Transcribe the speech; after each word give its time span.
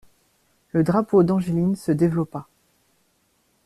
Le 0.71 0.81
drapeau 0.81 1.21
d'Angeline 1.21 1.75
se 1.75 1.91
développa. 1.91 2.47